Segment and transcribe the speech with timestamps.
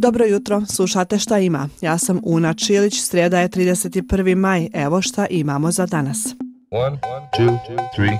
[0.00, 1.68] Dobro jutro, slušate šta ima.
[1.80, 4.34] Ja sam Una Čilić, srijeda je 31.
[4.34, 4.68] maj.
[4.72, 6.26] Evo šta imamo za danas.
[6.70, 6.98] One,
[7.38, 7.58] two,
[7.96, 8.18] three,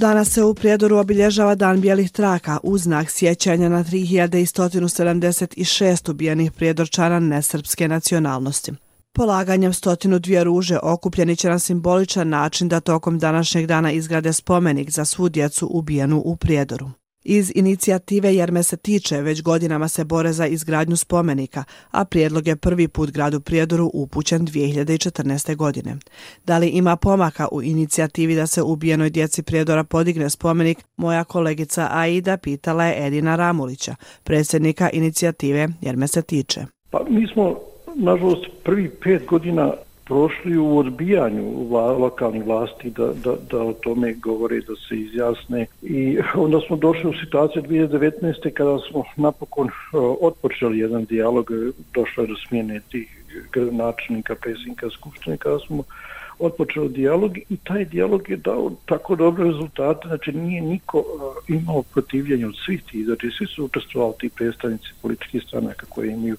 [0.00, 7.20] Danas se u Prijedoru obilježava Dan bijelih traka u znak sjećanja na 3176 ubijenih prijedorčana
[7.20, 8.72] nesrpske nacionalnosti.
[9.12, 14.90] Polaganjem stotinu dvije ruže okupljeni će na simboličan način da tokom današnjeg dana izgrade spomenik
[14.90, 17.01] za svu djecu ubijenu u Prijedoru.
[17.24, 22.46] Iz inicijative Jer me se tiče, već godinama se bore za izgradnju spomenika, a prijedlog
[22.46, 25.56] je prvi put gradu Prijedoru upućen 2014.
[25.56, 25.96] godine.
[26.46, 31.88] Da li ima pomaka u inicijativi da se ubijenoj djeci Prijedora podigne spomenik, moja kolegica
[31.90, 36.60] Aida pitala je Edina Ramulića, predsjednika inicijative Jer me se tiče.
[36.90, 37.60] Pa mi smo,
[37.96, 39.72] nažalost, prvi pet godina
[40.12, 45.66] prošli u odbijanju vla, lokalnih vlasti da, da, da o tome govore, da se izjasne.
[45.82, 48.52] I onda smo došli u situaciju 2019.
[48.54, 49.70] kada smo napokon e,
[50.20, 53.08] otpočeli jedan dijalog, e, došlo je do smjene tih
[53.70, 55.82] načelnika, predsjednika Skupštine, kada smo
[56.38, 61.04] otpočeo dijalog i taj dijalog je dao tako dobre rezultate, znači nije niko uh,
[61.48, 66.36] imao protivljenje od svih tih, znači svi su učestvovali ti predstavnici političkih stranaka koje imaju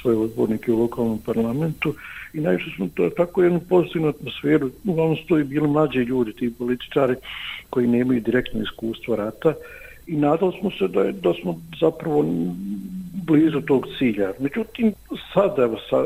[0.00, 1.94] svoje odbornike u lokalnom parlamentu
[2.34, 6.32] i najviše smo to tako jednu pozitivnu atmosferu, uglavnom su to i bili mlađi ljudi,
[6.32, 7.14] ti političari
[7.70, 9.54] koji nemaju direktno iskustvo rata
[10.06, 12.24] i nadali smo se da, je, da smo zapravo
[13.26, 14.32] blizu tog cilja.
[14.38, 14.92] Međutim,
[15.34, 15.96] sad, evo, sa,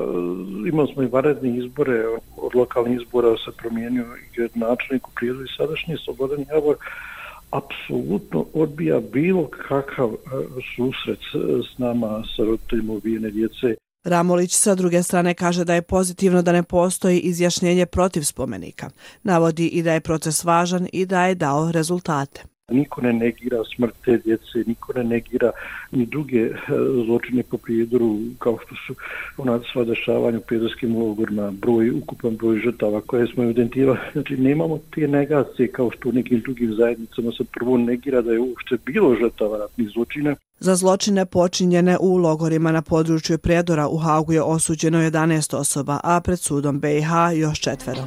[0.69, 2.05] imali smo i varedne izbore,
[2.37, 4.05] od lokalnih izbora se promijenio
[4.37, 6.77] i načelnik u prijedu i sadašnji Slobodan Javor,
[7.51, 10.17] apsolutno odbija bilo kakav e,
[10.77, 11.19] susret
[11.75, 13.75] s nama, sa roditeljima ubijene djece.
[14.07, 18.91] Ramolić sa druge strane kaže da je pozitivno da ne postoji izjašnjenje protiv spomenika.
[19.23, 22.56] Navodi i da je proces važan i da je dao rezultate.
[22.73, 25.51] Niko ne negira smrt te djece, niko ne negira
[25.93, 26.55] ni druge eh,
[27.07, 28.95] zločine po prijedoru, kao što su
[29.37, 33.99] ona sva dešavanja u prijedorskim logorima, broj, ukupan broj žrtava koje smo evidentirali.
[34.13, 38.41] Znači, nemamo te negacije kao što u nekim drugim zajednicama se prvo negira da je
[38.41, 40.37] uopšte bilo žrtava ratnih zločina.
[40.59, 46.21] Za zločine počinjene u logorima na području Prijedora u Hagu je osuđeno 11 osoba, a
[46.21, 48.03] pred sudom BiH još četvero.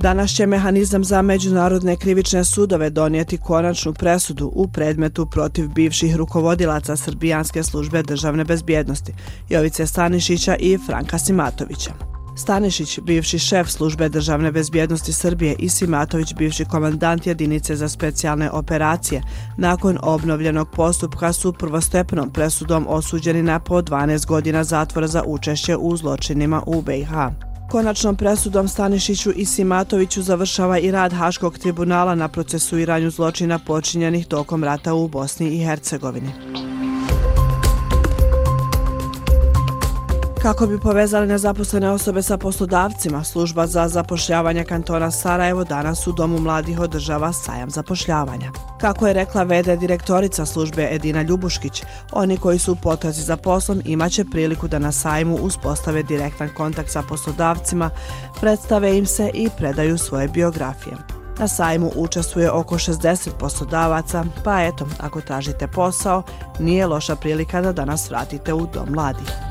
[0.00, 6.96] Danas će mehanizam za međunarodne krivične sudove donijeti konačnu presudu u predmetu protiv bivših rukovodilaca
[6.96, 9.12] Srbijanske službe državne bezbjednosti
[9.48, 11.90] Jovice Stanišića i Franka Simatovića.
[12.36, 19.22] Stanišić, bivši šef službe državne bezbjednosti Srbije i Simatović, bivši komandant jedinice za specijalne operacije,
[19.56, 25.96] nakon obnovljenog postupka su prvostepenom presudom osuđeni na po 12 godina zatvora za učešće u
[25.96, 27.49] zločinima u BiH.
[27.70, 34.64] Konačnom presudom Stanišiću i Simatoviću završava i rad Haškog tribunala na procesuiranju zločina počinjenih tokom
[34.64, 36.30] rata u Bosni i Hercegovini.
[40.42, 46.38] Kako bi povezali nezaposlene osobe sa poslodavcima, služba za zapošljavanje kantona Sarajevo danas u Domu
[46.38, 48.52] mladih održava sajam zapošljavanja.
[48.80, 53.82] Kako je rekla vede direktorica službe Edina Ljubuškić, oni koji su u potrazi za poslom
[53.84, 57.90] imaće priliku da na sajmu uspostave direktan kontakt sa poslodavcima,
[58.40, 60.96] predstave im se i predaju svoje biografije.
[61.38, 66.22] Na sajmu učestvuje oko 60 poslodavaca, pa eto, ako tražite posao,
[66.58, 69.49] nije loša prilika da danas vratite u Dom mladih.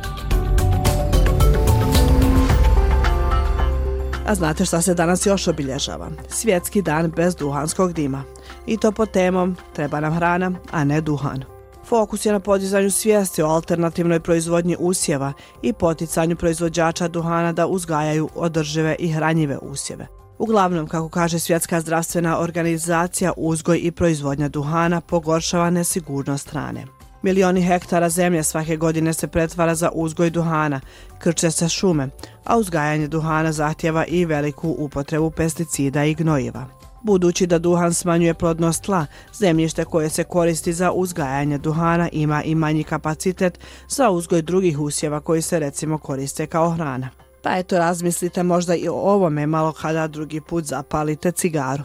[4.30, 6.10] A znate šta se danas još obilježava?
[6.28, 8.24] Svjetski dan bez duhanskog dima.
[8.66, 11.44] I to pod temom treba nam hrana, a ne duhan.
[11.86, 18.30] Fokus je na podizanju svijesti o alternativnoj proizvodnji usjeva i poticanju proizvođača duhana da uzgajaju
[18.36, 20.08] održive i hranjive usjeve.
[20.38, 26.99] Uglavnom, kako kaže Svjetska zdravstvena organizacija, uzgoj i proizvodnja duhana pogoršava nesigurnost hrane.
[27.22, 30.82] Milioni hektara zemlje svake godine se pretvara za uzgoj duhana,
[31.20, 32.10] krče se šume,
[32.44, 36.66] a uzgajanje duhana zahtjeva i veliku upotrebu pesticida i gnojiva.
[37.02, 39.06] Budući da duhan smanjuje plodnost tla,
[39.40, 43.60] zemljište koje se koristi za uzgajanje duhana ima i manji kapacitet
[43.90, 47.10] za uzgoj drugih usjeva koji se recimo koriste kao hrana.
[47.42, 51.84] Pa eto razmislite možda i o ovome malo kada drugi put zapalite cigaru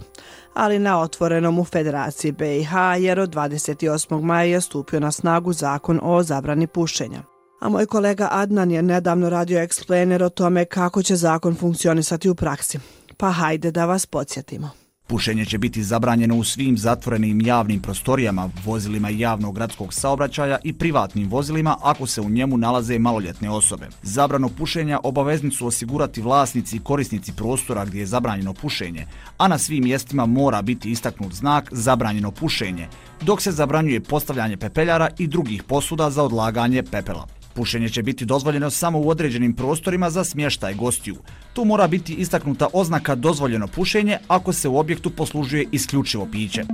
[0.55, 4.23] ali na otvorenom u Federaciji BiH jer od 28.
[4.23, 7.23] maja je stupio na snagu zakon o zabrani pušenja.
[7.61, 12.35] A moj kolega Adnan je nedavno radio eksplaner o tome kako će zakon funkcionisati u
[12.35, 12.79] praksi.
[13.17, 14.84] Pa hajde da vas podsjetimo.
[15.07, 21.29] Pušenje će biti zabranjeno u svim zatvorenim javnim prostorijama, vozilima javnog gradskog saobraćaja i privatnim
[21.29, 23.89] vozilima ako se u njemu nalaze maloljetne osobe.
[24.03, 29.07] Zabrano pušenja obavezni su osigurati vlasnici i korisnici prostora gdje je zabranjeno pušenje,
[29.39, 32.89] a na svim mjestima mora biti istaknut znak zabranjeno pušenje,
[33.21, 37.44] dok se zabranjuje postavljanje pepeljara i drugih posuda za odlaganje pepela.
[37.55, 41.17] Pušenje će biti dozvoljeno samo u određenim prostorima za smještaj gostiju.
[41.53, 46.65] Tu mora biti istaknuta oznaka dozvoljeno pušenje ako se u objektu poslužuje isključivo piće.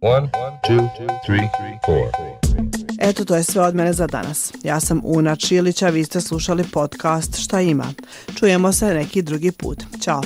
[0.00, 0.28] One,
[0.68, 0.88] two,
[1.26, 1.48] three,
[3.00, 4.52] Eto, to je sve od mene za danas.
[4.64, 7.86] Ja sam Una Čilića, vi ste slušali podcast Šta ima.
[8.38, 9.84] Čujemo se neki drugi put.
[10.00, 10.22] Ćao.